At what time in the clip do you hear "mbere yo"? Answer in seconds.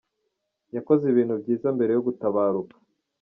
1.75-2.01